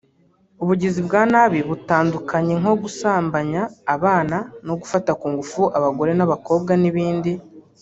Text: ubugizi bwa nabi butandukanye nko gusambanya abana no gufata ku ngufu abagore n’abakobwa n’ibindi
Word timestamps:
ubugizi 0.61 0.99
bwa 1.07 1.21
nabi 1.31 1.59
butandukanye 1.69 2.53
nko 2.61 2.73
gusambanya 2.83 3.61
abana 3.95 4.37
no 4.65 4.73
gufata 4.81 5.11
ku 5.19 5.25
ngufu 5.33 5.61
abagore 5.77 6.11
n’abakobwa 6.15 6.73
n’ibindi 6.81 7.31